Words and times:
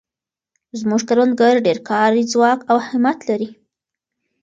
زموږ 0.79 1.01
کروندګر 1.09 1.55
ډېر 1.65 1.77
کاري 1.89 2.21
ځواک 2.31 2.59
او 2.71 2.77
همت 2.87 3.19
لري. 3.29 3.49